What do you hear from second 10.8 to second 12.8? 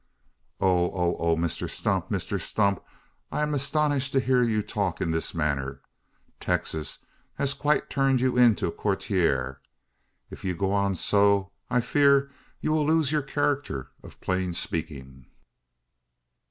so, I fear you